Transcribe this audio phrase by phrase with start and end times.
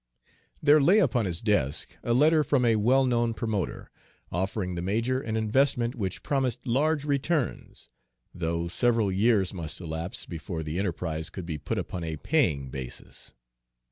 [0.63, 3.91] There lay upon his desk a letter from a well known promoter,
[4.31, 7.87] offering the major an investment which promised large returns,
[8.33, 13.35] though several years must elapse before the enterprise could be put upon a paying basis.